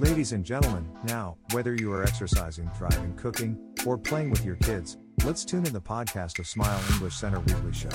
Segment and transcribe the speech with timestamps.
[0.00, 4.96] Ladies and gentlemen, now, whether you are exercising, driving, cooking, or playing with your kids,
[5.24, 7.90] let's tune in the podcast of Smile English Center Weekly Show.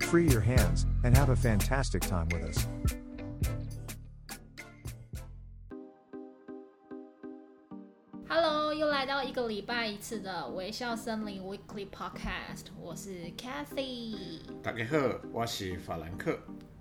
[0.00, 2.66] Free your hands and have a fantastic time with us.
[8.28, 14.16] Hello，又来到一个礼拜一次的微笑森林 Weekly Podcast，我是 Cathy。
[14.62, 16.38] 大家好，我是法兰克。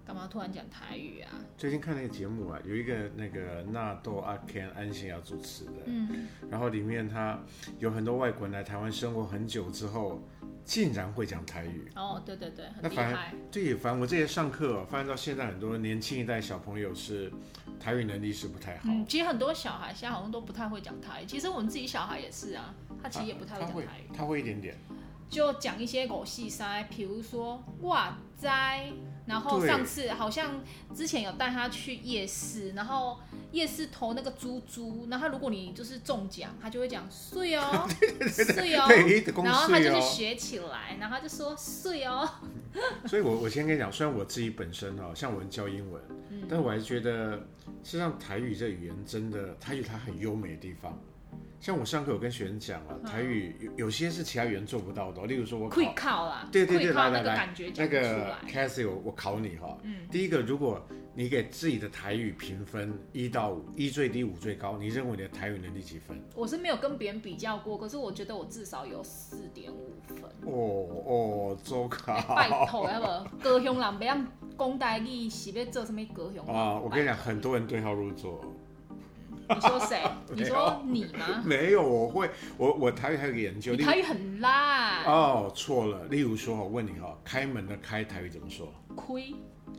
[0.09, 1.29] 干嘛突然讲台语啊？
[1.59, 7.38] 最近看那个节目啊，有一个那个纳豆阿 Ken 安心要主持的，嗯，然后里面他
[7.78, 10.27] 有很多外国人来台湾生活很久之后，
[10.64, 11.91] 竟然会讲台语。
[11.95, 13.34] 哦，对对对，很厉害。
[13.52, 17.30] 对，反正我这些上课、哦，发现到现在很多年轻一代小朋友是
[17.78, 18.84] 台语能力是不太好。
[18.86, 21.27] 嗯，其实很多小孩现在好像都不太会讲台语。
[21.27, 24.06] 其实我们自己小孩也是啊，他其实也不太会讲台语。
[24.06, 24.75] 啊、他会，他会一点点。
[25.28, 28.91] 就讲一些狗戏塞，比如说哇哉。
[29.28, 30.60] 然后上次好像
[30.95, 33.19] 之前有带他去夜市，然后
[33.52, 37.86] 夜市投那个猪猪，然后如果你就是中奖，他就会讲碎哦，
[38.27, 38.88] 碎哦，
[39.44, 42.28] 然后他就去学起来，然后他就说碎哦。
[43.06, 47.36] 所以我 我先跟你讲，虽然我自己本身哦，像我们教英文，嗯、但我还是觉得，
[47.84, 50.98] 实际上台语这语言真的，台语它很优美的地方。
[51.61, 60.81] 像我上课有跟学生讲啊，台语有有些是其他语言做不到的，例如说我会考啦，对对对，来来来，那个 Cassie 我我考你哈，嗯，第一个如果
[61.15, 66.17] 你给自己的台语评分一到五，一最低五最高，你认为你的台语能力几分？
[66.37, 70.22] 我是没有跟别人比较过，可是我觉得我至少有四点五分。
[70.47, 74.17] 哦哦，周卡，拜托要不高雄人不要
[74.56, 76.78] 讲台语是要做什么高雄啊？
[76.78, 78.41] 我跟你讲，很多人对号入座。
[79.48, 80.02] 你说谁？
[80.34, 81.42] 你说你吗？
[81.44, 83.74] 没有，我会，我我台语还有个研究。
[83.74, 85.04] 你台语很烂。
[85.04, 86.04] 哦，错了。
[86.06, 88.72] 例如说，我问你哈，开门的开台语怎么说？
[88.94, 89.34] 亏。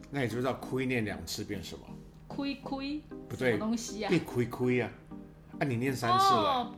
[0.09, 1.81] 那你知不知道亏念两次变什么？
[2.27, 3.01] 亏亏。
[3.27, 3.51] 不对。
[3.51, 4.09] 什么东西啊？
[4.09, 4.89] 变亏亏啊！
[5.59, 6.71] 啊，你念三次了。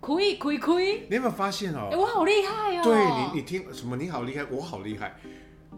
[0.00, 1.06] 亏亏亏。
[1.10, 1.88] 你有没有发现哦？
[1.92, 2.82] 哎，我好厉害哦。
[2.82, 3.96] 对你，你听什么？
[3.96, 5.14] 你好厉害，我好厉害。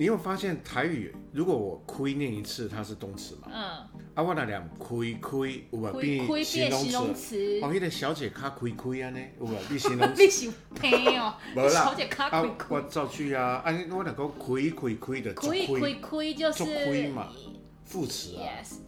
[0.03, 1.15] 你有发现台语？
[1.31, 3.47] 如果我亏念一次，它是动词嘛？
[3.53, 4.03] 嗯。
[4.17, 7.61] 啊，我那两亏亏，有无变形容词？
[7.63, 9.21] 哦，那个小姐卡亏亏啊呢？
[9.39, 10.21] 有无变形容 词？
[10.25, 11.37] 你是偏哦。
[11.55, 11.85] 无啦。
[11.85, 12.77] 小姐卡亏亏。
[12.77, 13.63] 我造句啊！
[13.65, 15.33] 啊，我两个亏亏亏的。
[15.35, 16.65] 亏亏亏就是。
[16.65, 17.29] 亏嘛。
[17.85, 18.43] 副词啊。
[18.43, 18.79] Yes，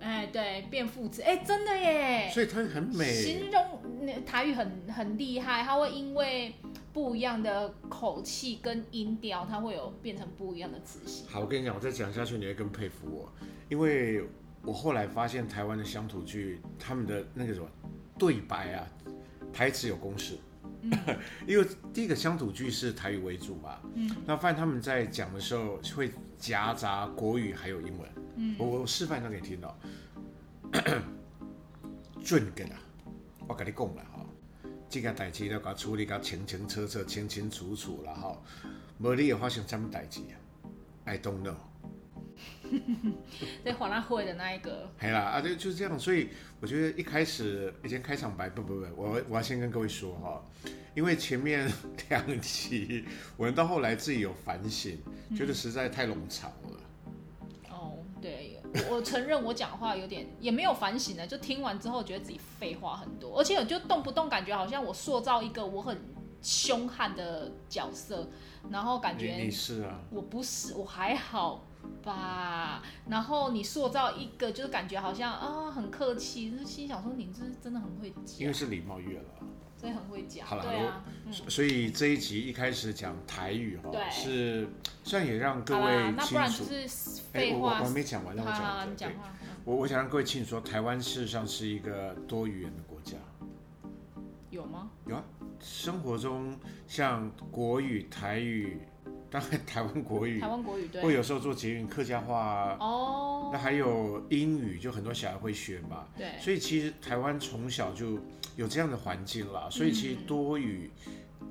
[0.00, 2.30] 哎，对，变副词，哎，真的耶。
[2.32, 3.12] 所以它很美。
[3.12, 6.54] 形容台语很很厉害，它会因为。
[6.92, 11.26] 不一样的口气跟音调，它会有变成不一样的词性。
[11.28, 13.32] 好，我跟你讲，我再讲下去，你会更佩服我，
[13.68, 14.24] 因为
[14.62, 17.66] 我后来发现台湾的乡土剧，他们的那个什么
[18.18, 18.86] 对白啊，
[19.52, 20.38] 台词有公式。
[20.82, 20.90] 嗯、
[21.46, 28.08] 因为第一个乡土剧是台语为主嘛，嗯，那发现他们在讲的时候会夹杂国语还有英文。
[28.36, 29.78] 嗯，我我示范一下给你听到。
[32.22, 32.76] 准的啦，
[33.48, 34.06] 我跟你讲了。
[34.92, 38.36] 这个代志要甲处理甲清清楚楚、清清楚楚了哈，
[38.98, 40.36] 无你会发生什么代志啊
[41.06, 41.54] ？I don't know。
[43.64, 44.92] 在华纳会的那一个。
[45.00, 46.28] 系啦，啊，就就是这样，所以
[46.60, 50.44] 我觉得一开始以前开场白不不不，我我要先跟各位说哈，
[50.94, 51.72] 因为前面
[52.10, 53.06] 两集
[53.38, 54.98] 我们到后来自己有反省，
[55.34, 56.71] 觉得实在太冗长了。
[58.90, 66.00] 我承认我讲话有点也没有反省呢，就听完之后觉得自己废话很多，而且我就动不动感觉好像我塑造一个我很
[66.40, 68.28] 凶悍的角色，
[68.70, 71.64] 然后感觉你是啊，我不是，我还好
[72.02, 72.82] 吧。
[73.08, 79.24] 然后你塑造一个就是感觉好像啊很客气，就是心想说你这是真的很会讲，因为是礼貌月了。
[79.82, 81.04] 所以很会讲，好了，对啊，
[81.48, 84.68] 所以这一集一开始讲台语哈，是
[85.02, 86.64] 虽然也让各位清楚。
[87.32, 89.10] 哎，我我还没讲完，让我讲。
[89.10, 89.16] 对，
[89.64, 93.16] 我我想让各位清楚说，台湾事实上是一个多语言的国家。
[94.50, 94.88] 有吗？
[95.06, 95.24] 有啊，
[95.58, 96.56] 生活中
[96.86, 98.78] 像国语、台语。
[99.32, 106.06] 当然，台湾国语，台湾国语对，或有时候做捷运客家话哦，那还有英语，就很多小孩会学嘛。
[106.18, 108.18] 对，所以其实台湾从小就
[108.56, 109.68] 有这样的环境啦。
[109.70, 110.90] 所以其实多语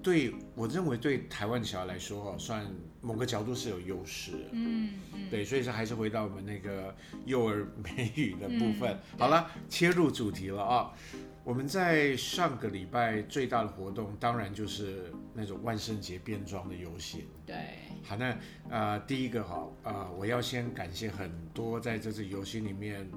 [0.03, 2.63] 对，对我认为对台湾小孩来说哈，算
[3.01, 4.31] 某个角度是有优势。
[4.51, 6.95] 嗯嗯，对，所以说还是回到我们那个
[7.25, 8.91] 幼儿美语的部分。
[8.91, 10.93] 嗯、好了，切入主题了啊。
[11.43, 17.27] 我们在上个礼拜最大的活动，当然就是那种万圣节变装的游戏。
[17.45, 17.55] 对，
[18.03, 18.37] 好，那
[18.69, 23.09] 呃，第一个哈，呃，我要先感谢很多在这次游戏里面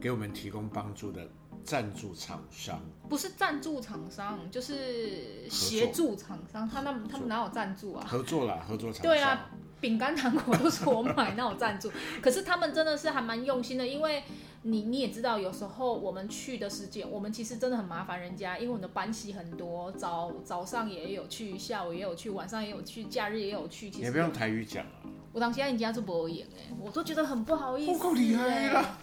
[0.00, 1.28] 给我们提供帮助的
[1.64, 2.80] 赞助厂商。
[3.08, 6.68] 不是赞助厂商，就是协助厂商。
[6.68, 8.06] 他那他们哪有赞助啊？
[8.06, 9.12] 合作啦，合作厂商。
[9.12, 9.50] 对啊，
[9.80, 11.90] 饼干糖果都是我买，那我赞助。
[12.20, 14.22] 可是他们真的是还蛮用心的，因为。
[14.62, 23.88] 你你也知道，有时候我们去的时间，我们其实真的很麻烦人家，因为我们的班系很多，早早上也有去，下午也有去，晚上也有去，假日也有去。
[23.88, 25.08] 其实也不用台语讲啊。
[25.32, 27.98] 我当时人家就不会演哎，我都觉得很不好意思。
[27.98, 28.98] 够厉害了。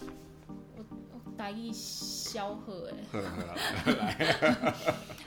[0.75, 2.93] 我我台语消喝哎。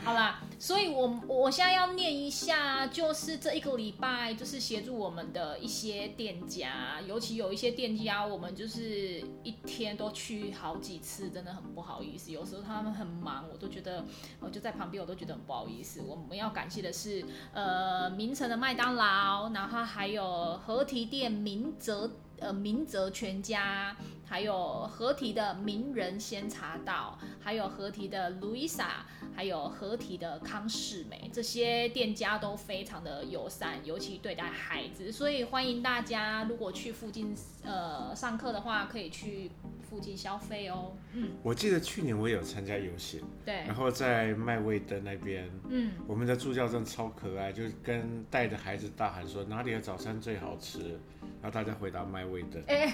[0.04, 12.30] 好啦，所以我我现在要念一下，就是这一个礼拜，就是协助我们的一些店家，尤其有一些店家，我们就是一天都去好几次，真的很不好意思。
[12.30, 14.04] 有时候他们很忙，我都觉得
[14.38, 16.02] 我就在旁边，我都觉得很不好意思。
[16.02, 17.24] 我们要感谢的是，
[17.54, 22.10] 呃，明诚的麦当劳，然后还有合体店明哲，
[22.40, 23.96] 呃，明泽全家。
[24.24, 28.86] 还有合体的名人仙茶道，还有合体的 Louisa，
[29.34, 37.34] 还有合体的康世美，这些店家都非常的友善，尤其对待孩子，所以欢迎大家如果去附近
[37.64, 39.50] 呃上课的话，可以去
[39.82, 40.92] 附近消费哦。
[41.12, 51.00] 嗯，我记得去年我也有参加游行，对，然后在麦味登那边，嗯，我们的助教真的超可爱，就跟带着孩子大喊说哪里的早餐最好吃，
[51.42, 52.62] 然后大家回答麦味登。
[52.66, 52.92] 欸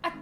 [0.00, 0.12] 啊，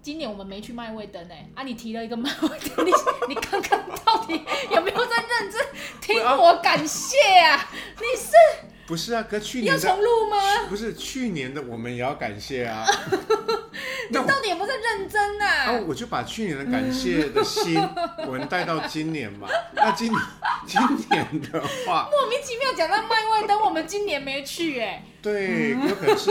[0.00, 1.34] 今年我们没去麦味登呢。
[1.54, 2.92] 啊，你提了一个麦味登，你
[3.28, 4.40] 你刚刚到底
[4.70, 5.66] 有没有在认真
[6.00, 7.68] 听我感谢啊？
[7.98, 8.32] 你是？
[8.86, 10.36] 不是啊，哥，去年要重录吗？
[10.70, 12.86] 不是，去年的我们也要感谢啊。
[14.08, 15.46] 你到底有没有在认真啊？
[15.66, 17.78] 啊，我就把去年的感谢的心，
[18.26, 19.46] 我们带到今年嘛。
[19.74, 20.18] 那今年
[20.66, 25.04] 今年的话，莫名其妙讲到麦外灯，我们今年没去哎。
[25.20, 26.30] 对，有可能是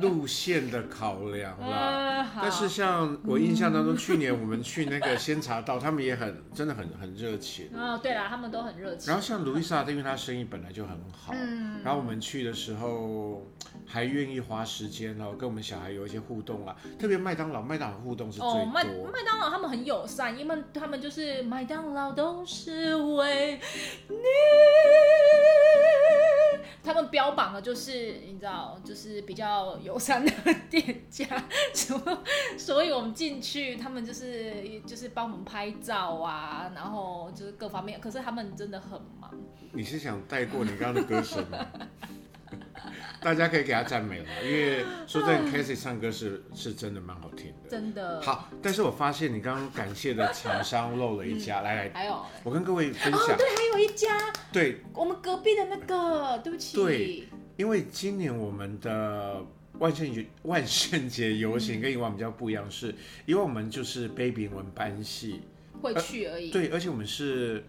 [0.00, 2.24] 路线的考量啦。
[2.40, 7.68] 但是像我印象当中，去年我们去那个仙茶道，他们也很真的很很热情。
[7.74, 9.08] 哦，对啦，他们都很热情。
[9.08, 13.50] 然后像卢易莎，因为他生意本来就很好，嗯，然后我们去的时候
[13.84, 16.76] 还愿意花时间哦，跟我们小孩有一些互动啊。
[17.00, 18.64] 特别麦当劳，麦当劳互动是最多。
[18.64, 23.59] 麦麦当劳他们很友善，因为他们就是麦当劳都是为你。
[26.82, 30.32] 他们标榜的就是你知道，就是比较友善的
[30.68, 31.26] 店家，
[32.58, 38.00] 所以我们进去，他们就是就是帮我们拍照啊，然后就是各方面。
[38.00, 39.30] 可是他们真的很忙。
[39.72, 41.66] 你是想带过你刚刚的歌声吗？
[43.20, 48.20] 大家可以给他赞美了，因为说真的，Casey 唱歌是是真的蛮好听的，真的。
[48.22, 54.18] 好，但是我发现你刚刚感谢的厂商漏了一家，嗯、来来，还有，我跟各位分享，哦、对，还有一家，
[54.50, 59.44] 对，我们隔壁的那个，对不起，对，因为今年我们的
[59.78, 62.94] 万圣节万圣节游行跟以往比较不一样，是
[63.26, 65.42] 因为我们就是 Baby 我们班系。
[65.80, 66.50] 会去而已。
[66.50, 67.64] 对，而且我们是，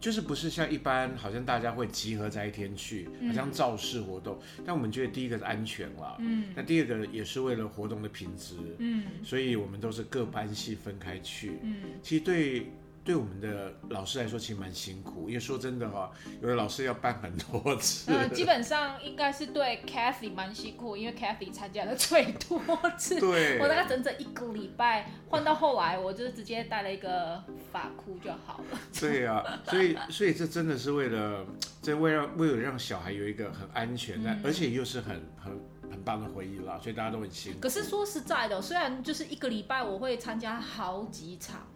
[0.00, 4.38] 就是不是像一般，好像大家会集合在一天去，好像造势活动。
[4.58, 12.66] 嗯、但我们觉得第一个是安全啦，嗯，那第二个也是为了活动的品质，嗯，所以我们都是各班系分开去，嗯，其实对。
[13.04, 16.10] 对我们的老师来说，其实蛮辛苦，因为说真的哈，
[16.40, 18.10] 有的老师要办很多次。
[18.10, 22.58] 嗯，基本上应该是对 Kathy 蛮辛苦，因为 Kathy 参加的最多
[22.96, 23.20] 次。
[23.20, 23.58] 对。
[23.58, 28.78] 我大概整整一个礼拜，换到后来，我就直接带了一个发箍就好了。
[28.98, 31.44] 对啊，所以所以这真的是为了，
[31.82, 35.52] 这为了为了让小孩有一个很安全的，嗯、而且又是很很
[35.90, 37.60] 很棒的回忆啦，所以大家都很辛苦。
[37.60, 41.66] 可是说实在的，虽然就是一个礼拜，我会参加好几场。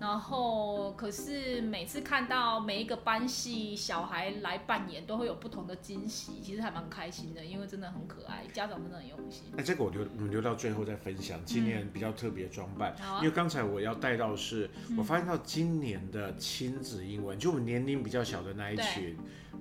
[0.00, 9.44] 然后，可是每次看到每一个班系小孩来扮演，都会有不同的惊喜，其实还蛮开心的，因为真的很可爱，家长真的很用心。
[9.56, 11.40] 那这个我留，我们留到最后再分享。
[11.44, 19.16] 今年比较特别的装扮，嗯、因为刚才我要带到的是，我发现到今年的亲子英文，就我们年龄比较小的那一群。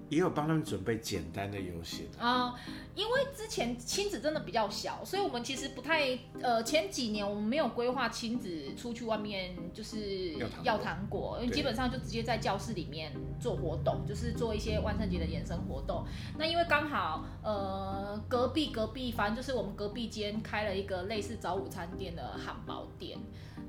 [0.09, 2.53] 也有帮他们准备简单的游戏啊，
[2.95, 16.05] 因为之前亲子真的比较小，所以我们其实不太呃，前几年我们没有规划亲子出去外面就是要糖果，因为基本上就直接在教室里面做活动，就是做一些万圣节的延伸活动。
[16.37, 23.17] 那因为刚好呃隔壁隔壁，反正就是我们隔壁间开了一个类似早午餐店的汉堡店。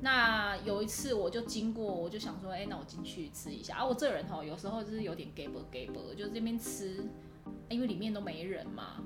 [0.05, 3.87] 那有一次我就经过，我就想说，哎、欸，那我进去吃一下啊。
[3.87, 5.65] 我这人哈，有时候就是有点 gable，
[6.15, 7.03] 就是这边吃，
[7.71, 9.03] 因为里面都没人嘛，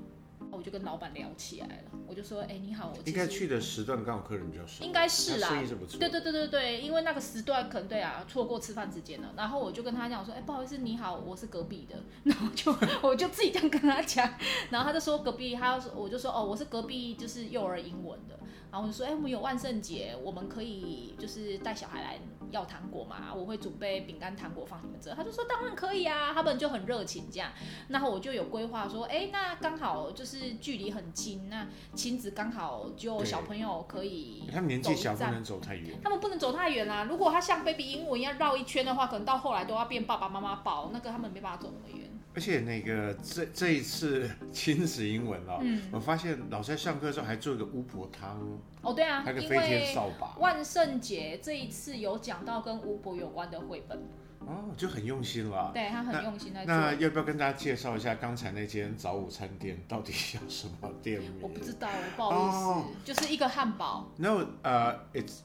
[0.51, 1.91] 我就跟老板聊起来了。
[2.05, 5.97] 我就说，哎、欸，你好，我应该去的时段刚好客人比较少，应该是啦，生意是不错。
[5.97, 9.33] 对对对对对，因为那个时段可能对啊，错过吃饭时间了。
[9.37, 11.95] 然后我就跟他讲说，哎、欸，不好意思，你好，我是隔壁的。
[12.25, 14.29] 然后就我就自己这样跟他讲，
[14.69, 18.37] 然后他就说隔壁，他说我就说哦，我是隔壁就是幼儿英文的。
[18.71, 22.19] 然后我就说，哎，我们有万圣节，我们可以就是带小孩来
[22.51, 25.11] 要糖果嘛，我会准备饼干、糖果放你们这。
[25.15, 27.51] 他就说当然可以啊，他们就很热情这样。
[27.87, 34.43] 然后我就有规划说，哎，那刚好就是距离很近，那亲子刚好就小朋友可以。
[34.51, 35.99] 他们年纪小，不能走太远。
[36.03, 37.05] 他们不能走太远啦。
[37.05, 42.07] 如果他像 baby 英文一样绕一圈的话，可能到后来都要变爸爸妈妈抱，那个他们没办法走那么远。
[42.39, 48.39] 而且那个这这一次亲子英文哦，嗯，我发现老师在上课的时候还做一个巫婆汤
[48.81, 50.37] 哦，对啊，还有个飞天扫把。
[50.37, 54.01] 万圣节这一次有讲到跟巫婆有关的绘本
[54.39, 55.71] 哦，就很用心了。
[55.73, 56.73] 对，他很用心在做。
[56.73, 61.33] 那要不要跟大家介绍一下刚才那间早午餐店到底叫什么店名？
[61.41, 64.09] 我不知道，不好意思，哦、就是一个汉堡。
[64.15, 65.39] No，呃、uh,，it's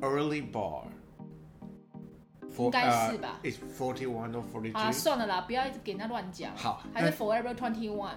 [0.00, 0.84] early bar。
[2.64, 4.80] 应该是吧？It's forty one or forty two。
[4.80, 6.56] 啊，算了啦，不要一直给他乱讲。
[6.56, 8.16] 好，还是 Forever twenty one。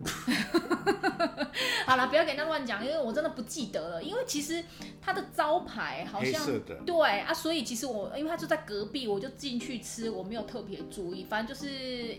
[1.86, 4.02] 好了，不要给他乱讲，因为我真的不记得了。
[4.02, 4.64] 因为其实
[5.00, 6.40] 他的招牌好像
[6.86, 12.16] 对啊，所以其实我因为他就在隔壁，我就进去吃，我没有特别注意，反正就是。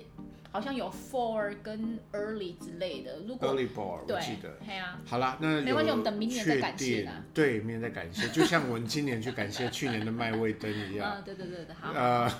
[0.51, 7.23] 好像有 for 跟 early 之类的，如果 early bar 对我记得，对啊，好啦，那没关系，我们等明年再感谢啦。
[7.33, 11.11] 对，明年再感谢，就像我们今年去感谢 去年的麦味灯一样。
[11.11, 11.91] 啊，对对对对，好。
[11.93, 12.31] 呃，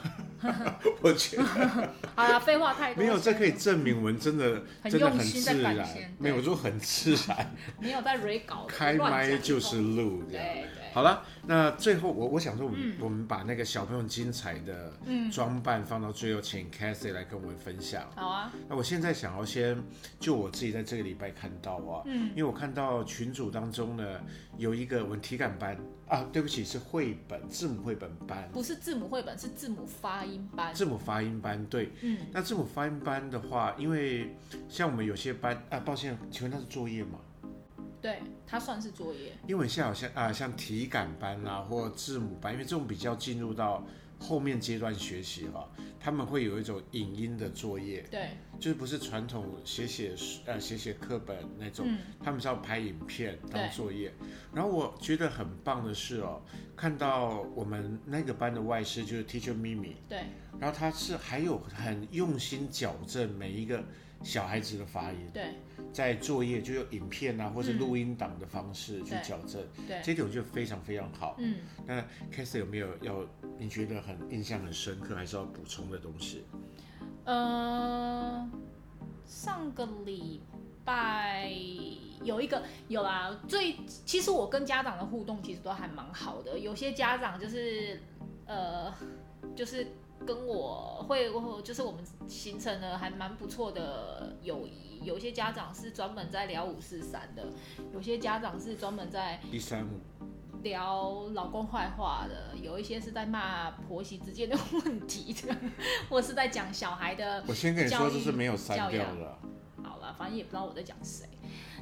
[1.02, 1.44] 我觉得
[2.16, 3.04] 好了，废话太多。
[3.04, 5.88] 没有，这可以证明我们真的真的很自然，
[6.18, 10.79] 没有就很自然，没有在 re 搞，开麦就是录，对对。
[10.94, 14.94] 好了，那最后我我想说，我们、嗯、我们把那个小朋友精彩的
[15.32, 18.04] 装扮放到最后，请 Cathy 来跟我们分享。
[18.16, 18.52] 好啊。
[18.68, 19.82] 那我现在想要先
[20.20, 24.20] 就我自己在这个礼拜看到啊，嗯，因为我看到群组当中呢
[24.58, 25.78] 有一个我们体感班
[26.08, 30.74] 啊，对不起，是绘本字母绘本班，不是字母绘本，是字母发音班。
[30.74, 32.18] 字母发音班，对，嗯。
[32.32, 34.36] 那字母发音班的话，因为
[34.68, 37.20] 像我们有些班啊，抱歉，请问那是作业吗？
[38.02, 43.86] 对，它算是作业，因为现在好像啊，像体感班啊，或字母班，因为这种比较进入到
[44.18, 50.14] 后面阶段学习哈，他们会有一种影音的作业，对，就是不是传统写写
[50.46, 54.14] 呃写写课本那种，嗯、他们是要拍影片当作业。
[54.54, 56.42] 然后我觉得很棒的是哦，
[56.76, 60.24] 看到我们那个班的外师就是 Teacher Mimi，对，
[60.60, 63.84] 然后他是还有很用心矫正每一个
[64.24, 65.54] 小孩子的发音，对。
[65.92, 71.36] 在作业就用影片啊，或者录音档的方式去矫正，嗯、对，这点我觉得非常非常好。
[71.40, 72.00] 嗯，那
[72.32, 73.26] Cathy 有没有要
[73.58, 76.46] 你觉得很印象很深刻，还是要补充的东西？
[77.24, 78.48] 呃，
[79.26, 80.44] 上个礼
[80.86, 81.52] 拜
[82.24, 88.00] 有一个有啦，最其实我跟家长的互动其实都还蛮好的，有些家长就是
[88.46, 88.94] 呃，
[89.56, 89.88] 就是。
[90.26, 91.32] 跟我会，
[91.64, 95.02] 就是我们形成了还蛮不错的友谊。
[95.04, 97.48] 有些家长是专门在聊五四三的，
[97.94, 100.02] 有些家长是专门在一三五
[100.62, 105.56] 聊老公坏话的，有一些是在骂婆媳之间的问题的，
[106.10, 107.44] 或是在讲小孩的。
[107.48, 109.38] 我先跟你说，这是没有删掉的。
[109.82, 111.26] 好了，反正也不知道我在讲谁。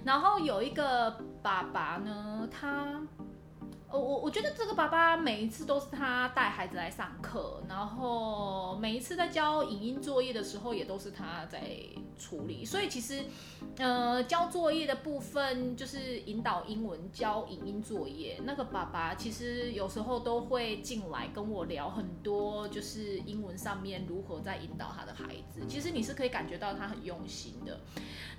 [0.06, 1.10] 然后有一个
[1.42, 3.02] 爸爸呢，他。
[3.90, 11.62] 我我觉得这个爸爸每一次都是他带孩子来上课，然后每一次在教影音作业的时候，也都是他在
[12.18, 12.66] 处理。
[12.66, 13.24] 所以其实，
[13.78, 18.40] 呃，交作业的部分就是引导英文、教影音作业。
[18.44, 25.62] 那个爸爸其实有时候都会进来跟我聊很多，就是英文上面如何在引导他的孩子。
[25.68, 27.80] 其实你是可以感觉到他很用心的。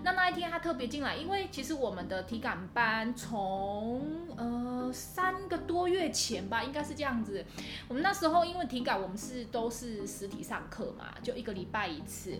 [0.03, 4.03] 那那一天他特别进来，因为其实我们的体感班从
[4.37, 4.69] 呃。
[4.91, 7.45] 三个多月前吧，应该是这样子。
[7.89, 12.35] 我们那时候因为体感，我们是都是实体上课嘛，就一个礼拜一次。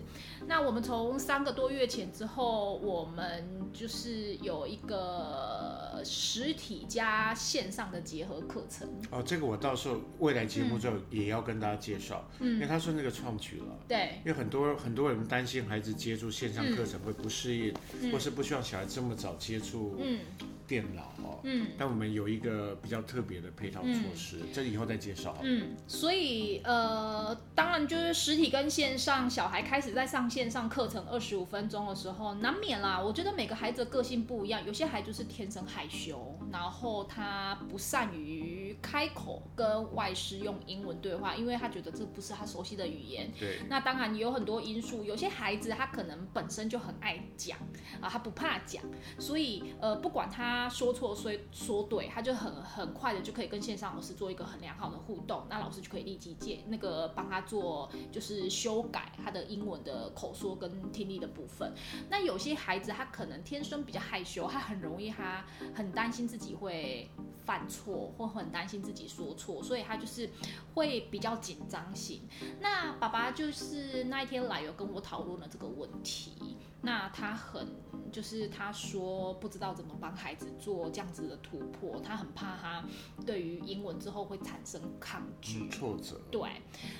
[0.47, 8.89] 那我们从三个多月前之后，我们就是有一个实体加线上的结合课程。
[9.11, 17.71] 哦，这个我到时候未来节目之后也要跟大家介绍，嗯，因为他说那个创举了，对，因为很多很多人担心孩子接触线上课程会不适应，
[18.01, 20.21] 嗯，或是不希望小孩这么早接触，嗯。
[20.69, 25.35] 电脑哦，嗯，但我们有一个比较特别的配套措施，嗯、这以后再介绍。
[25.41, 33.01] 嗯，所以呃，当然就是实体跟线上，小孩开始在上线上课程二十五分钟的时候，难免啦。
[33.01, 43.31] 我觉得每个孩子的个性不一样，有些孩子就是天生害羞，然后他不善于开口跟外师用英文对话，因为他觉得这不是他熟悉的语言。
[43.39, 43.59] 对。
[43.69, 47.57] 那当然有很多因素，有些孩子他可能本身就很爱讲
[48.01, 48.83] 啊，他不怕讲，
[49.19, 50.67] 所以呃，不管他。
[50.69, 61.73] 说错，说说对，他就很很快的就可以跟线上老师做一个很良好的互动，那老师就可以立即借那个帮他做就是修改他的英文的口说跟听力的部分。
[62.09, 65.45] 那有些孩子他可能天生比较害羞，他很容易他
[65.75, 67.09] 很担心自己会
[67.49, 70.29] 犯错，或很担心自己说错，所以他就是
[70.75, 72.21] 会比较紧张型。
[72.61, 77.67] 那爸爸就是那一天来有跟我讨论了这个问题，那他很。
[78.11, 82.83] 就是他说不知道怎么帮孩子做这样子的突破，他很怕他
[83.23, 86.19] 对于英文之后会产生抗拒、嗯、挫折。
[86.31, 86.49] 对，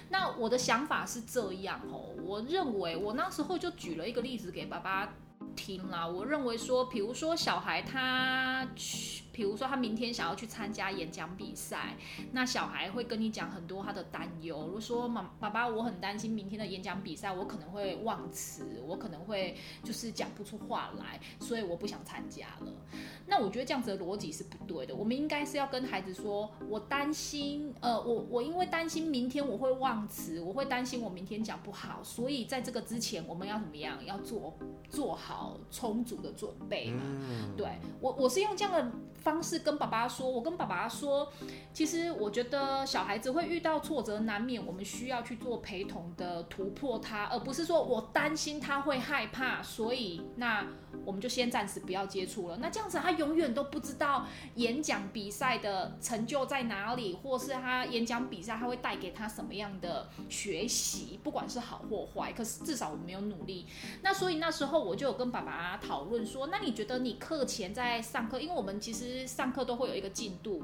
[0.10, 5.12] 那我的想法是这样哦，我认为我那时候就举了一个例子给爸爸
[5.56, 6.06] 听啦。
[6.06, 9.24] 我认为说，比如说小孩他去。
[9.40, 11.96] 比如说，他明天想要去参加演讲比赛，
[12.34, 14.66] 那小孩会跟你讲很多他的担忧。
[14.66, 22.74] 如果说妈爸爸，我很担心明天的演讲比赛，我可能会忘词，我可能会就是讲不出话来，所以我不想参加了。
[23.28, 24.94] 那我觉得这样子的逻辑是不对的。
[24.94, 34.06] 我们应该是要跟孩子说，我担心，呃，我我因为担心明天我会忘词，我会担心我明天讲不好，所以在这个之前，我们要怎么样？
[34.06, 34.54] 要做
[34.90, 37.04] 做好充足的准备嘛。
[37.06, 37.56] 嗯。
[37.56, 38.92] 对，我我是用这样的。
[39.30, 41.32] 方式跟爸爸说，我跟爸爸说，
[41.72, 50.66] 其实我觉得小孩子会遇到挫折难免，我们需要去做陪同的突破他，而不是说我担心他会害怕，所以那
[51.06, 52.58] 我们就先暂时不要接触了。
[52.58, 62.34] 那这样子他永远都不知道演讲比赛的成就在哪里，或是他演讲比赛他会带给他什么样的学习，不管是好或坏。
[62.34, 63.68] 可是至少我没有努力。
[64.02, 69.19] 那所以那时候我就有跟爸爸讨论说，那你觉得你课前在上课，因为我们其实。
[69.28, 70.64] 上课都会有一个进度，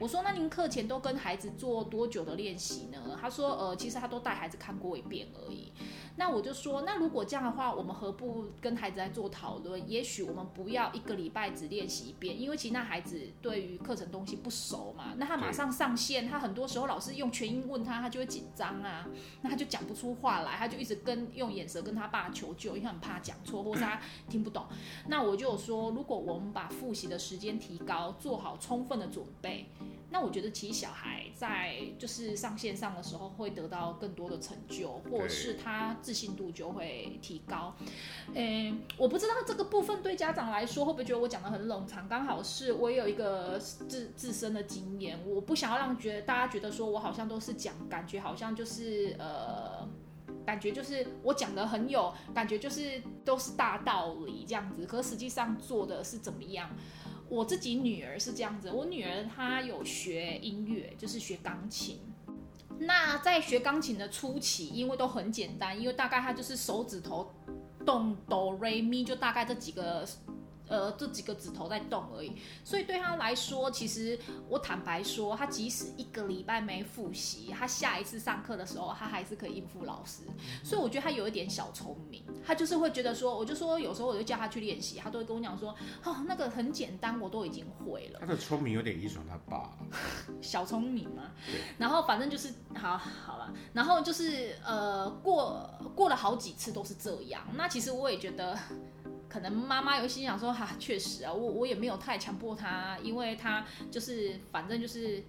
[0.00, 3.18] 我说，那您课前都跟孩子做多久的练习呢？
[3.20, 5.72] 他说，呃，其实他都带孩子看过一遍而已。
[6.18, 9.90] 那我就说，那如果这样的话，我们何不跟孩子来做讨论？
[9.90, 15.14] 也许我们不要一个礼拜只练习一遍，因为其实那孩子对于课程东西不熟嘛。
[15.18, 19.06] 那他马上上线，他很多时候老师用全英问他，他就会紧张啊，
[19.42, 24.64] 那他就讲不出话来，他就一直跟用眼神跟他爸求救，因为他很怕讲错或是他听不懂。
[25.08, 29.66] 那我就说，如果我们把复习的时间提高，做好充分的准备。
[30.08, 37.74] 那我觉得其实小孩在就是上线上的时候会得到更多的成就，或者是他自信度就会提高。
[38.32, 42.08] 嗯，我不知道这个部分对家长来说会不会觉得我讲的很冗长？
[42.08, 49.86] 刚好是我有一个自自身的经验，我不想要让觉得大家觉得说我好像都是讲，感觉好像就是呃，
[50.46, 56.70] 感觉就是我讲的很有感觉，就是都是大道理这样子，可实际上做的是怎么样？
[57.28, 62.00] 我自己女儿是这样子，我女儿她有学音乐，就是学钢琴。
[62.78, 67.32] 那在学钢琴的初期，因为都很简单，因为大概她就是手指头
[67.84, 70.06] 动哆瑞咪，就大概这几个。
[70.68, 72.32] 呃，这几个指头在动而已，
[72.64, 80.24] 所以对他来说，其实我坦白说，他即使一个礼拜没复习，他下一次上课的时候，他还是可以应付老师。
[80.64, 88.20] 所以我觉得他有一点小聪明，他就是会觉得说，我就说有时候我就叫他去练习，他都会跟我讲说，哦，那个很简单，我都已经会了。
[88.20, 89.76] 他的聪明有点遗传他爸，
[90.40, 91.32] 小聪明嘛。
[91.76, 97.42] 然后反正就是好好了，然后就是呃，过过了好几次都是这样。
[97.54, 98.56] 那其实我也觉得。
[99.28, 105.22] 可能妈妈有心想说，哈、啊，确实啊，我我也没有太强迫他，因为他就是反正就是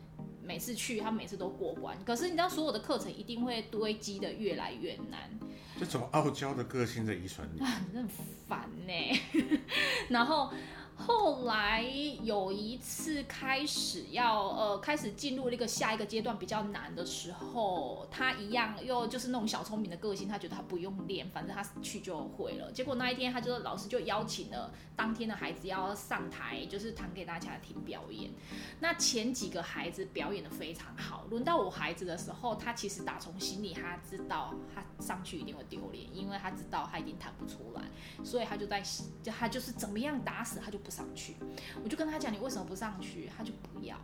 [0.47, 1.97] 每次去，他每次都过关。
[2.05, 5.29] 可是你知道，所有的课程一定会堆积的越来越难。
[5.77, 8.07] 这种傲娇的个性在遗传你，啊，很
[8.47, 9.59] 烦呢。
[10.09, 10.51] 然后。
[10.97, 11.83] 后来
[12.23, 22.71] 有一次开始要呃开始进入那个下一个阶段比较难的时候，他一样又就是那种小聪明的个性，他觉得他不用练，反正他去就会了。
[22.71, 28.31] 结果那一天，他就老师就邀请了当天的孩子要上台，就是弹给大家听表演。
[28.79, 37.83] 那前几个孩子表演的非常好，轮到我孩子的时候，他其实打从心里他知道他上去一定会丢脸，因为他知道他已经弹不出来，
[38.25, 38.81] 所以他就在
[39.21, 41.35] 就他就是怎么样打死他就不上去，
[41.83, 43.29] 我就跟他讲，你为什么不上去？
[43.35, 43.97] 他就不要。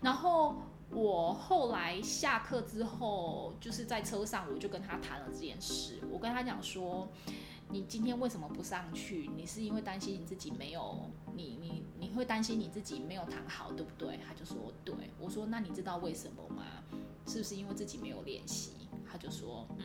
[0.00, 0.54] 然后
[0.88, 5.98] 我后来下课之后，就是在车上，我就跟他谈了这件事。
[6.08, 7.08] 我跟他讲说，
[7.70, 9.28] 你今天为什么不上去？
[9.34, 14.20] 你是因为担心你自己没有，你你你会担心你自己没有谈好，对不对？
[14.24, 14.94] 他就说对。
[15.18, 16.62] 我说那你知道为什么吗？
[17.26, 18.74] 是不是因为自己没有练习？
[19.10, 19.84] 他就说嗯。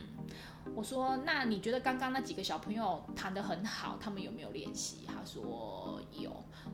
[0.74, 5.06] 我说那你觉得刚刚那几个小朋友弹得很好，他们有没有练习？
[5.06, 6.30] 他说有。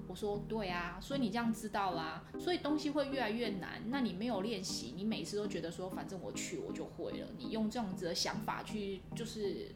[0.06, 3.80] 我说对啊，所以你这样知道啦，所以东西会越来越难。
[3.86, 7.26] 那你没有练习，你每次都觉得说反正我去我就会了。
[7.38, 9.72] 你用这样子的想法去，就是，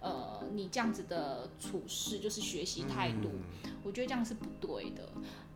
[0.00, 3.30] 呃，你这样子的处事就是学习态度，
[3.82, 5.08] 我觉得这样是不对的。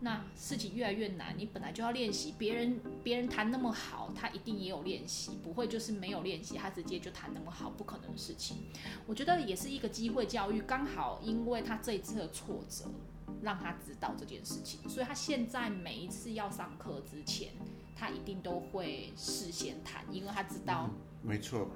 [0.06, 2.32] 那事情越来越难，你本来就要练习。
[2.38, 8.58] 别人别人弹那么好，他一定也有练习，不会就是没有练习，他直接就弹那么好，不可能的事情。
[9.04, 12.84] 我觉得也是一个机会教育，刚好因为他这一次的挫折。
[13.42, 17.48] 让他知道这件事情，所以他现在每一次要上课之前，
[17.94, 20.88] 他一定都会事先弹，因为他知道。
[20.88, 21.68] 嗯，没错。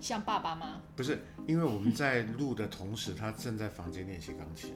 [0.00, 0.80] 像爸爸吗？
[0.96, 4.74] 不是，因为我们在录的同时，他正在房间练习钢琴。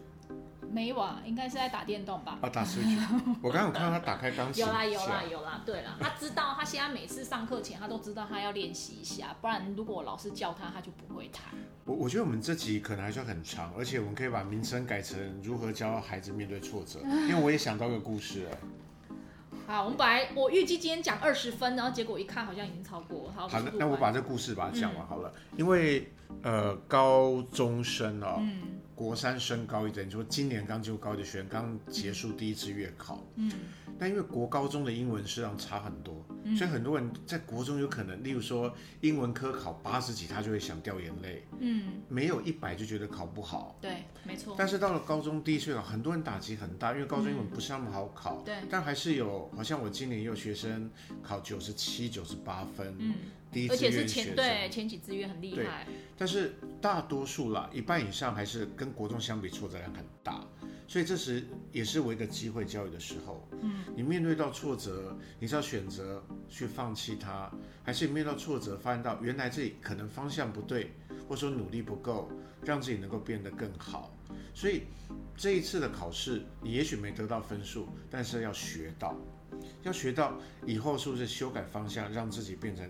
[0.71, 2.39] 没有啊，应该是在打电动吧？
[2.43, 2.99] 啊，打 Switch。
[3.43, 4.65] 我刚刚有看到他打开钢琴。
[4.65, 11.45] 有啦有啦有啦，对啦，他知道他现在每次上课前，他都知道他要练习一下，不然如果老师叫他，他就不会弹。
[11.85, 18.59] 我我觉得我们这集可能还算很长，而且我们可以把名称改成如何教孩子面对挫折， 因为我也想到个故事了。
[19.67, 23.31] 好，我们本来我预计今天讲二十分，然后结果一看好像已经超过。
[23.35, 28.37] 好，好，那我把这故事把它讲完好了，嗯、因为呃高中生哦。
[28.41, 33.49] 嗯国三升高一的，你说今年刚进入高一的学生刚结束第一次月考，嗯，
[33.97, 44.57] 但因为国高中的英文实际上差很多，嗯，所以很多人在国中有可能，例如说英文科考八十几，他就会想掉眼泪，嗯，没有一百就觉得考不好，对，没错。
[44.59, 50.91] 但是到了高中第一次月考，很多人打击很大，因为高中英文不是那么好考，对，但还是有，好像我今年也有学生
[51.23, 53.15] 考九十七、九十八分，嗯。
[53.71, 60.47] 而且是前对前几志愿很厉害，但是大多数啦，一半以上还是跟国中相比挫折量很大，
[60.87, 63.49] 所以这时也是我一个机会教育的时候。
[63.63, 67.51] 嗯，你面对到挫折，你是要选择去放弃它，
[67.83, 70.93] 还是你面对到挫折，发现到原来自己可能方向不对，
[71.27, 72.31] 或者说努力不够，
[72.63, 74.15] 让自己能够变得更好。
[74.55, 74.83] 所以
[75.37, 79.17] 这一次的考试，你也许没得到分数，但是要学到，
[79.85, 82.87] 要学到以后是不是修改方向，让自己变成。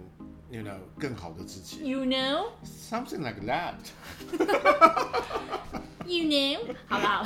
[0.49, 1.83] You know，更好的自己。
[1.89, 3.73] You know something like that。
[6.08, 7.22] You know，好吧，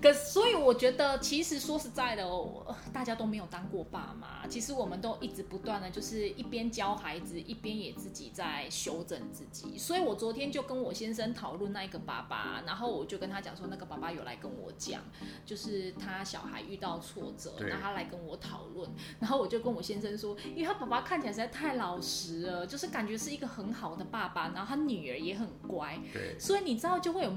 [0.00, 4.46] 可所以我觉得，其实说实在的哦，大家都没有当过爸妈。
[4.48, 9.76] 其实我们都一直不断的，就是一边教孩子，一边也自己在修正自己。
[9.76, 15.02] 所以我昨天就跟我先生讨论那一个爸爸，然后我就跟他讲说，那个爸爸有来跟我讲，
[15.44, 18.90] 就是他小孩遇到挫折，然后他来跟我讨论。
[19.20, 27.32] 然后我就跟我先生说，因为他爸爸看起来实在太老实了，就是感觉是一个很好的爸爸，然后他女儿也很乖，对，所以你知道就会有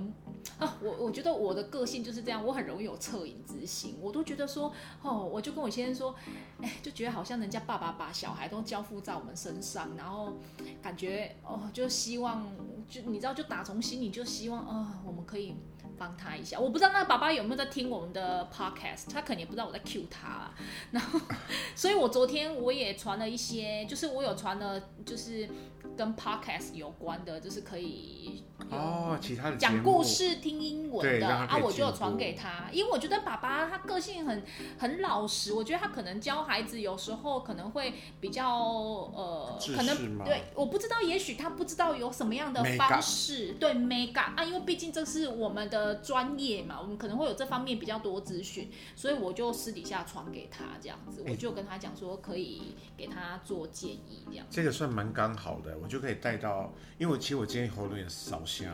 [0.59, 0.77] 啊。
[0.81, 3.97] 我我觉得我的个性就是这样，我很容易有恻隐之心。
[4.01, 6.15] 我都觉得说，哦，我就跟我先生说，
[6.61, 10.33] 哎，就觉得好像人家爸爸把小孩都交付在我们身上，然后
[10.81, 12.45] 感觉哦，就希望
[12.89, 15.55] 就你知道，就打从心里就希望，哦，我们可以
[15.97, 16.59] 帮他一下。
[16.59, 20.51] 我不知道那个爸爸有没有在听我们的 podcast，他肯定不知道我在 cue 他。
[20.91, 21.19] 然后，
[21.75, 25.49] 所以我昨天我也传了一些，就是我有传了，就是。
[25.97, 34.43] 跟 podcast 有关的，就是可以哦，其他的讲故事、听英文的啊，我就有传给他，因为我觉得爸爸他个性很
[34.77, 55.74] 很老实，我觉得他可能教孩子有时候可能会比较呃，可能对，我不知道，也许他不知道有什么样的方式，对 up 啊，因为毕竟这是我们的专业嘛，我们可能会有这方面比较多资讯，所以我就私底下传给他这样子，我就跟他讲说可以给他做建议这样，这个算蛮刚好的。
[55.81, 58.67] 我就可以带到，因为我其实我今天喉咙有点烧声，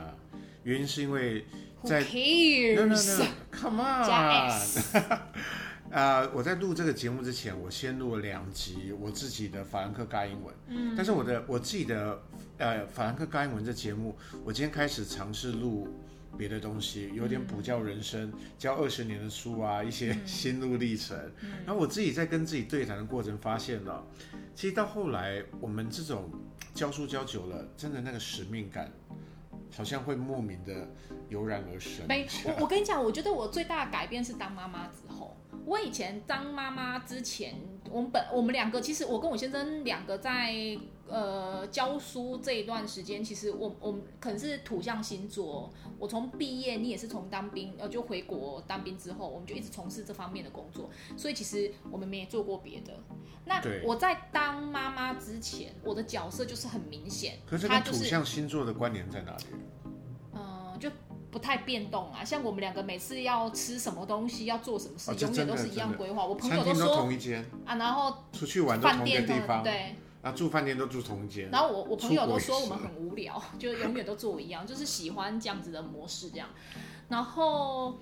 [0.64, 1.46] 原因是因为
[1.84, 4.10] 在 no, no, no, come on，
[5.92, 12.22] 啊， 我在录这个节目之前，我先录了两集我自己的法兰克尬英文，嗯，但是我的我自己的
[12.58, 15.88] 呃法兰克尬英文这节目，我今天开始尝试录
[16.38, 21.18] 别的东西，有点补教人生，教二十年的书啊，一些心路历程，
[21.66, 24.06] 然后我自己在跟自己对谈的过程发现了，
[24.56, 26.30] 其实到后来我们这种。
[26.74, 28.90] 教书教久了，真的那个使命感，
[29.76, 30.90] 好像会莫名的
[31.28, 32.08] 油然而生。
[32.08, 35.36] 没，我我跟你讲，我觉得我最大的改变是当妈妈之后。
[35.66, 37.56] 我以前当妈妈之前，
[37.90, 40.54] 我们本我们两个其实我跟我先生两个在
[41.08, 45.74] 呃教书这一段时间，其实我我们可能是土象星座。
[45.98, 50.90] 我从毕业，你也是从当兵，呃，就回国当兵之后，我们就一直从事这方面的工作。
[51.18, 52.94] 所以其实我们没做过别的。
[53.46, 57.40] 那我在当妈妈之前，我的角色就是很明显。
[57.46, 59.44] 可是跟土象星座的关联在哪里？
[61.32, 66.26] 不太变动啊，像我们两个每次要吃什么东西，要做什么事，哦、永远都是一样规划。
[66.26, 71.50] 我朋友都说都同一间啊，然后出去玩都同一个地方，对，啊，住饭店都住同一间。
[71.50, 76.50] 然后我我朋友都说我们很无聊， 就永远都做一样，就是喜欢这样子的模式这样。
[77.08, 77.98] 然后，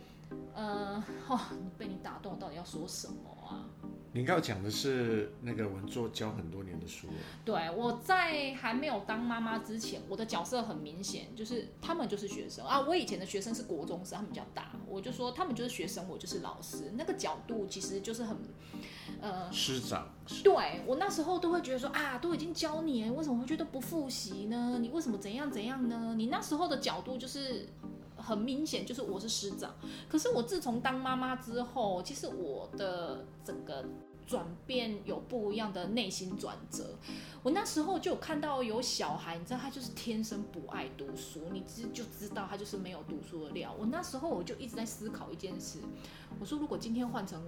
[0.54, 1.40] 呃，哦，
[1.78, 3.16] 被你打动，到底要说什么
[3.48, 3.66] 啊？
[4.12, 7.08] 你刚刚讲的是那个文作教很多年的书。
[7.46, 12.82] 对，我在还没有当妈妈之前，我的角色很明显，就是他们就是学生啊。
[12.82, 16.92] 我以前的学生是国中生，他们比较大，我就说他们就是学生，我就是老师。
[16.96, 18.36] 那个角度其实就是很，
[19.22, 20.10] 呃，师长。
[20.44, 24.78] 对，我那时候都会觉得说啊，都已经教你了，为什么会觉得不复习呢？
[24.80, 26.16] 你为什么怎样怎样呢？
[26.18, 27.68] 你那时候的角度就是。
[28.22, 29.74] 很明显就是我是师长，
[30.08, 33.86] 可是我自从当妈妈之后，其实我的整个
[34.28, 36.96] 转变有不一样的内心转折。
[37.42, 43.74] 我那时候就看到有小孩，你知道他就是天生不爱读书，你知就知道他就是没有读书的料。
[43.80, 45.80] 我那时候我就一直在思考一件事，
[46.40, 47.42] 我说如果今天换成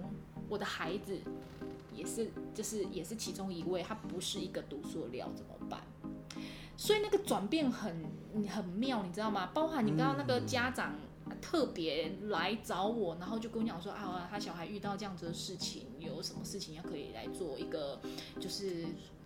[0.48, 1.18] 我的孩子，
[1.94, 5.80] 也是就是也是其中一位，他不是一个读书的料怎么办？
[6.82, 8.04] 所以那个转变很
[8.48, 9.50] 很妙，你知道吗？
[9.54, 10.94] 包含你刚刚那个家长。
[11.40, 17.98] 特别来找我，然后就跟我讲说啊，他小孩遇到这样子的事情，有什么事情要可以来做一个，
[18.38, 18.84] 就是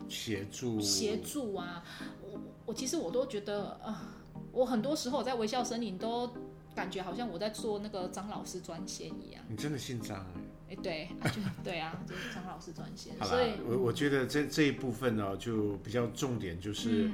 [0.08, 1.82] 协助协助啊。
[2.22, 6.30] 我我其实我都觉得啊、呃，我很多时候我在微笑森林都
[6.74, 9.42] 感觉好像我在做那个张老师专线一样。
[9.48, 10.18] 你真的姓张
[10.68, 10.74] 哎？
[10.74, 13.14] 哎对，啊就对啊，就是张老师专线。
[13.24, 17.10] 所以我我觉得这这一部分呢，就比较重点，就是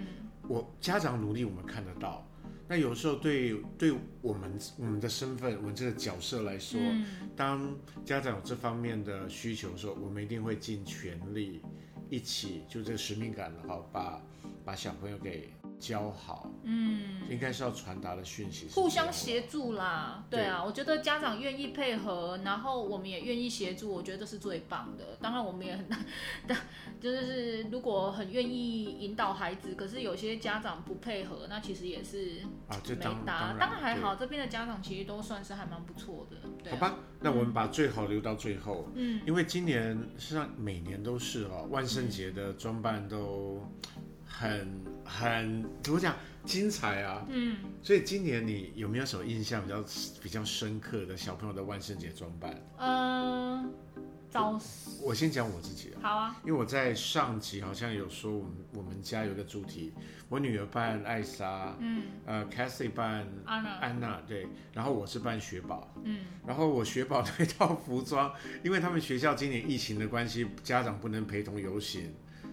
[0.48, 2.26] 我家长努力，我们看得到。
[2.68, 7.04] 那有时候对对我们我们的身份，我们这个角色来说，嗯，
[7.36, 11.60] 当家长有这方面的需求的时候，我们一定会尽全力，
[12.08, 14.22] 一起就这个使命感的话，把
[14.64, 15.52] 把小朋友给。
[15.82, 20.44] 教好，嗯，应该是要传达的讯息，互相协助啦，对。
[20.44, 25.18] 啊，对，我觉得家长愿意配合，然后我们也愿意协助，我觉得这是最棒的。
[25.20, 25.98] 当然，我们也很 难，
[26.46, 26.56] 但
[27.00, 36.36] 就是如果很愿意引导孩子，可是有些家长不配合，那其实也是啊，这当当然，当然还好，这边的家长其实都算是还蛮不错的。
[36.62, 36.72] 对。
[36.72, 43.60] 啊，好吧，那我们把最好留到最后，嗯，因为今年实际上每年都是哦，万圣节的装扮都。
[44.34, 47.24] 很很怎么讲精彩啊！
[47.28, 49.84] 嗯，所以今年你有没有什么印象比较
[50.22, 52.60] 比较深刻的小朋友的万圣节装扮？
[52.78, 53.72] 嗯，
[54.28, 54.58] 早，
[55.00, 56.02] 我先讲我自己啊。
[56.02, 59.92] 好啊，因为我在上集好像有说我们我们家有个主题，
[60.28, 68.32] 我女儿扮艾莎，嗯，呃，Cassie 扮安娜，安娜对，然后我是扮雪宝，嗯，然后我雪宝那套服装，
[68.64, 72.12] 因为他们学校今年疫情的关系，家长不能陪同游行。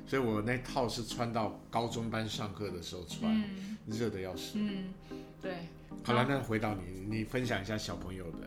[0.09, 4.53] 所以我那套是穿到高中班上课的时候穿，嗯、热的要死。
[4.55, 4.91] 嗯，
[5.39, 5.67] 对。
[6.03, 8.39] 好了，那回到你，你分享一下小朋友的。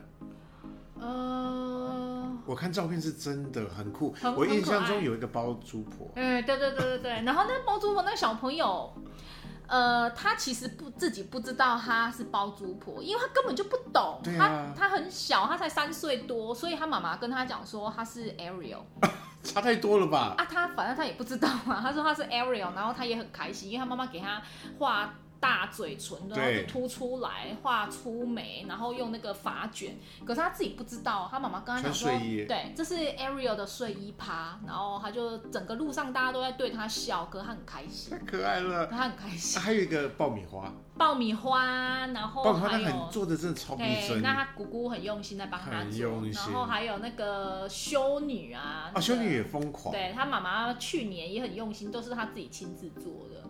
[0.98, 4.12] 呃，我看照片是真的很酷。
[4.20, 6.10] 很我印象中有一个包租婆。
[6.16, 7.22] 嗯，对对对对对。
[7.22, 8.92] 然后那个包租婆那个小朋友，
[9.68, 14.20] 呃，他其实不自己不知道他是包租婆，因为他根本就不懂。
[14.36, 14.74] 啊。
[14.76, 18.82] 他他很小，他才三岁多，所以他妈妈跟他讲说他是 Ariel。
[19.42, 20.34] 差太多了吧？
[20.38, 21.80] 啊，他反正他也不知道嘛。
[21.82, 24.40] 他说他是 Ariel，然后他也很开心，因为他妈妈给他
[24.78, 29.98] 画大嘴唇，然后就凸出来，画粗眉，然后用那个发卷。
[30.24, 32.08] 可是他自己不知道，他妈妈跟他讲说，
[32.46, 34.60] 对，这是 Ariel 的睡衣趴。
[34.64, 39.60] 然后他就整个路上大家都在对他笑，可是他很开心，太可爱了，他很开心。
[39.60, 40.72] 还有一个爆米花。
[40.96, 44.22] 爆米花，然后还有，爆米花很做的真的超逼真。
[44.22, 49.90] 那他姑姑很用心在帮他做，然后还有那个修女啊，啊、那个、修女也疯狂。
[49.90, 53.42] 对，他妈妈去年也很用心，都是他自己亲自做的。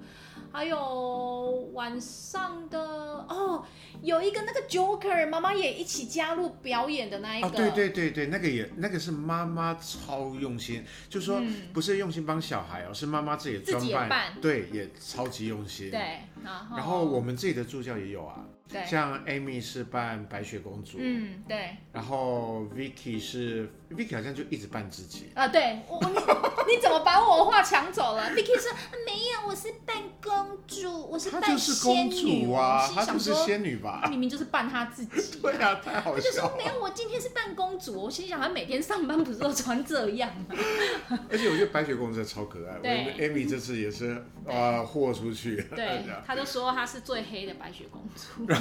[0.52, 3.64] 还有晚上的哦，
[4.02, 7.48] 有一个那个 Joker，妈妈也一起加入表演的那一个。
[7.48, 15.90] 哦，对对对对，那个也那个是妈妈超用心，就是说不是用心帮小孩哦，是妈妈自己的装扮，扮，对，也超级用心。
[15.90, 18.44] 对，然后然后我们自己的助教也有啊。
[18.68, 21.76] 对，像 Amy 是扮白雪公主，嗯，对。
[21.92, 26.10] 然后 Vicky 是 Vicky 好像就一直扮自己啊，对，我你，
[26.74, 28.72] 你怎么把我话抢走了？Vicky 说
[29.06, 34.06] 没有，我是扮公主，我是扮仙女啊，她就是仙女吧？
[34.08, 36.20] 明明就是扮她自己， 对啊，太好笑了。
[36.20, 38.02] 他就说没有，我今天是扮公主。
[38.02, 40.56] 我心想，她每天上班不是都穿这样吗？
[41.30, 48.52] 而且我觉得白雪公主超可爱，对，Amy 这次也是啊豁出去，对，她就说她是最黑的白雪公主。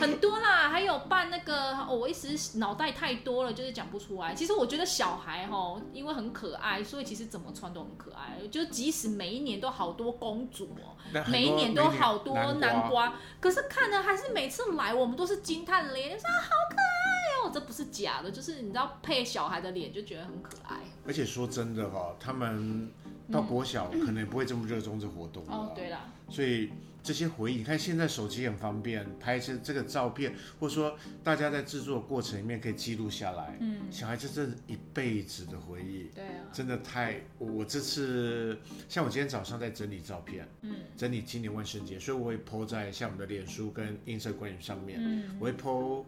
[0.00, 4.34] 很多啦，还有扮那个，哦，我一时脑袋太多了，就是讲不出来。
[4.34, 8.46] 其实我觉得小孩哈，因为很可爱，所以其实怎么穿都很可爱。
[8.48, 10.96] 就即使每一年都好多公主哦，
[11.28, 20.76] 每一年都好多南瓜，可是看着还是每次来我们都是惊叹连连，说好可爱哦，这不是假的，就是你知道配小孩的脸就觉得很可爱。
[21.06, 22.90] 而且说真的哈，他们
[23.30, 26.72] 到国小可能也不会这么热衷这活动哦，对啦，所以。
[27.06, 33.56] 这些回忆，你看现在手机很方便，拍一些这个照片，或者说大家在制作的过程里面可以记录下来。
[33.60, 36.10] 嗯，小孩子这是一辈子的回忆。
[36.12, 37.20] 对啊，真的太……
[37.38, 44.98] 我这次像我今天早上在整理照片，嗯，整理今年万圣节，所以我会 po 在像我们的脸书跟 Instagram 上面。
[45.00, 46.04] 嗯，我会 po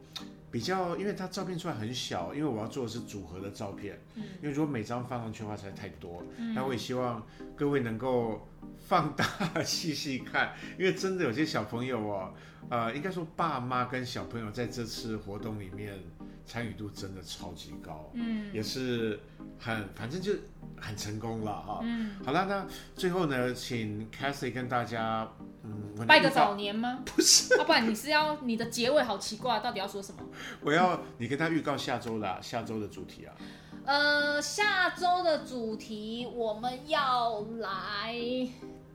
[0.50, 4.00] 比较，因为它照片出来很小，因为我要做的是组合的照片。
[4.16, 8.44] 嗯，因为如果每张放上去的话实在太多，嗯，那我也希望各位能够。
[8.88, 12.33] 放大细细看，因为真的有些小朋友哦，
[12.70, 16.03] 呃，应该说爸妈跟小朋友在这次活动里面
[16.46, 19.20] 参与度真的超级高，嗯，也是
[19.59, 20.33] 很反正就
[20.81, 21.81] 很成功了哈。
[21.83, 25.31] 嗯，好了，那最后呢，请 Cathy 跟大家
[25.64, 27.01] 嗯拜个早年吗？
[27.05, 30.22] 不是，要不然你是要你的结尾好奇怪，到底要说什么？
[30.62, 33.35] 我要你跟他预告下周啦，下周的主题啊。
[33.85, 38.14] 呃，下周的主题我们要来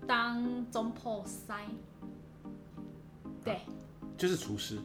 [0.07, 1.65] 当中破塞，
[3.43, 3.61] 对，
[4.17, 4.79] 就是厨师。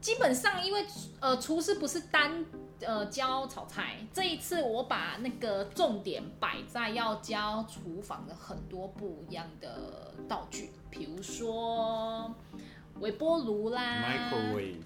[0.00, 0.84] 基本上，因为
[1.20, 2.44] 呃，厨师不是单
[2.80, 12.34] 呃教炒菜，这一次我把那个重点摆在要教厨房的很多不一样的道具，比如说
[13.00, 14.04] 微波炉啦。
[14.04, 14.82] Microwave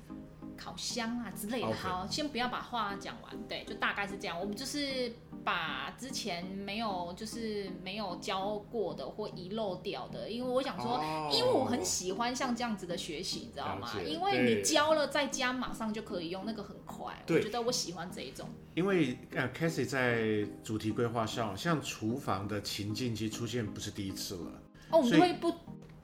[0.58, 4.38] 烤箱啊之类的.好，先不要把话讲完，对，就大概是这样。
[4.38, 5.12] 我们就是
[5.44, 11.34] 把之前没有，就是没有教过的或遗漏掉的，因为我想说，oh.
[11.34, 13.88] 因为我很喜欢像这样子的学习，你知道吗？
[14.04, 17.14] 因为你教了在家马上就可以用，那个很快。
[17.28, 18.48] 我觉得我喜欢这一种。
[18.74, 24.52] 因为呃 c a s i e 在主题规划上，像厨房的情境其实出现不是第一次了。
[24.90, 25.54] 哦，我们会不。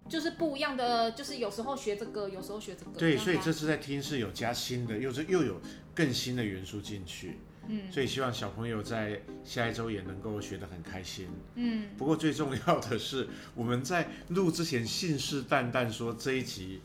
[0.08, 2.92] 就是不一样的，就是有时候学这个，有时候学这个。
[2.98, 5.60] 对，所以这次在听是有加新的，又是又有
[5.94, 7.38] 更新的元素进去。
[7.66, 11.28] 嗯，所以希望小朋友在下一周也能够学得很开心。
[11.54, 16.82] 嗯，不过最重要的是，我们在录之前信誓旦旦说这一集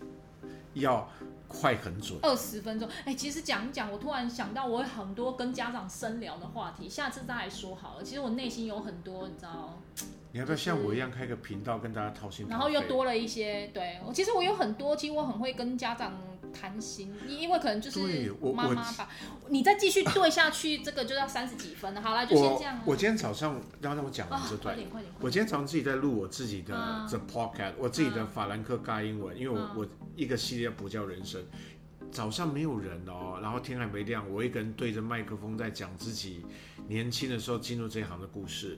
[0.76, 1.12] 要
[1.50, 2.88] 快很准，二十分钟。
[3.04, 8.04] 哎，其实讲一讲，我突然想到，我有很多跟家长深聊的话题，下次再来说好了。
[8.04, 9.78] 其实我内心有很多，你知道。
[10.32, 12.46] 你要不要像我一样开个频道跟大家掏心？
[12.48, 16.14] 然后又多了一些，对，我其实我有很多，其实我很会跟家长
[16.54, 18.00] 谈心，因为可能就是
[18.54, 19.10] 妈妈吧。
[19.50, 22.02] 你再继续对下去，这个就要三十几分了。
[22.02, 22.80] 好了，就先这样。
[22.86, 25.12] 我今天早上让让我讲完这段，快点快点。
[25.20, 26.76] 我今天早上自己在录我自己的
[27.10, 31.44] The Podcast，我自己的法兰克尬英文，因为我我一个系列不叫人生。
[32.12, 36.46] 早上没有人哦，然后天还没亮，我一个人对着麦克风在讲自己
[36.88, 38.78] 年轻的时候进入这一行的故事。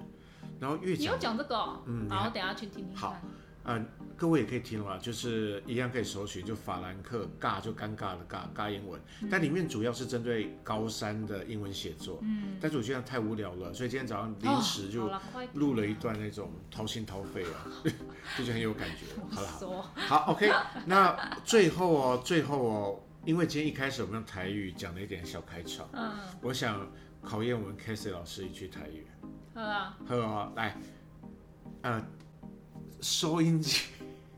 [0.61, 3.09] 然后越讲，你要讲这个、哦，嗯，好，等下去听听看。
[3.09, 3.15] 好，
[3.63, 3.83] 呃，
[4.15, 9.01] 各位也可以听了，就是一样可以搜寻，就法兰克尬，就尴尬的尬尬英文。
[9.23, 12.19] 嗯、但里面主要是针对高三的英文写作。
[12.21, 12.57] 嗯。
[12.61, 15.11] 但是我觉得太无聊了，所以今天早上临时就
[15.55, 17.65] 录了一段那种掏心掏肺啊，
[18.37, 19.07] 就是很有感觉。
[19.35, 19.47] 好了，
[19.95, 20.51] 好，好，OK。
[20.85, 26.87] 那最后哦，最后哦，因为今天一开始我们用台语讲了一点小开场，嗯，我想
[27.23, 29.07] 考验我们 Cathy 老师一句台语。
[29.61, 30.75] 好啊，喝啊，来，
[31.83, 32.03] 呃，
[32.99, 33.81] 收音机、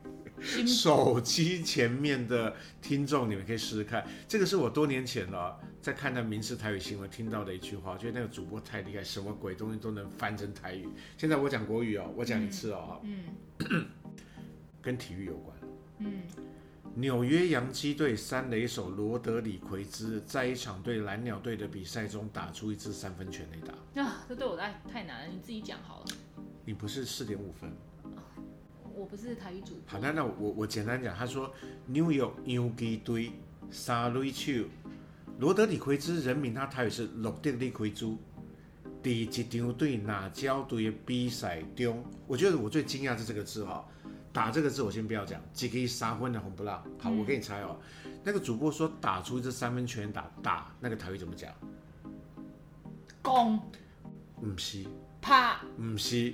[0.68, 4.06] 手机前面的听众，你们可以试试看。
[4.28, 10.90] 这个是我多年前了，在看那民视台语新闻听到的一句话，觉得那个主播太厉害，什么鬼东西都能翻成台语。
[11.18, 13.24] 现在我讲国语哦，我讲一次哦，嗯，
[13.70, 13.86] 嗯
[14.84, 15.58] 跟体育有关，
[16.00, 16.22] 嗯。
[16.96, 24.02] 纽约洋基队三垒手罗德里奎兹在一场对蓝鸟队的比赛中打出一支三分全垒打。
[24.02, 26.06] 啊，这对我太太难了，你自己讲好了。
[26.64, 27.72] 你不是四点五分？
[28.94, 29.74] 我不是台语主。
[29.88, 31.52] 好，那那我我简单讲，他说
[31.88, 33.32] 纽约洋基队
[33.72, 34.64] 三垒手
[35.40, 38.16] 罗德里奎兹，人名他台语是罗德里奎兹，
[39.02, 43.84] 第一场对哪交队的比赛中，我觉得我最惊讶是这个字哈。
[44.34, 46.84] 打这个字我先不要讲，几个三分的红不让。
[47.00, 47.78] 好，我给你猜哦。
[48.24, 51.52] 那个主播说打出这三分全打打，那个台语怎么讲？
[53.22, 53.60] 攻，
[54.42, 54.84] 不是，
[55.22, 56.34] 怕，不是。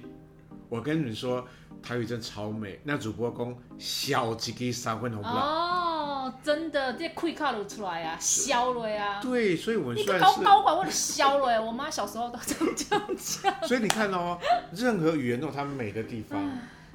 [0.70, 1.46] 我跟你们说，
[1.84, 2.80] 台语真超美。
[2.84, 5.38] 那主播讲小几个三分红不让。
[5.38, 9.20] 哦，真的，这气卡都出来啊，削了呀。
[9.22, 11.62] 对，所以我们算是高高管或者削了呀。
[11.62, 13.54] 我妈小时候都这样讲。
[13.68, 14.40] 所以你看哦，
[14.72, 16.42] 任何语言都有它美的地方。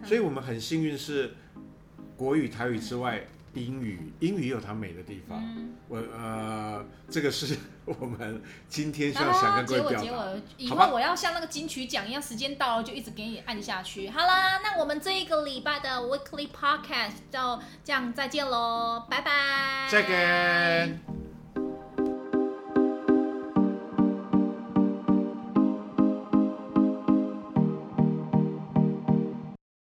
[0.05, 1.35] 所以我们很幸运是
[2.17, 3.21] 国语、台语之外，
[3.55, 5.39] 英语，英语也有它美的地方。
[5.41, 10.05] 嗯、我呃，这个是我们今天想要想跟各位表达。
[10.05, 14.09] 结尾结尾，以后我要像那个金曲奖一样，时间到了就一直给你按下去。
[14.11, 19.89] 好啦，那我们这一个礼拜的 Weekly Podcast 就这样再见喽，拜拜。
[19.91, 21.24] 再见。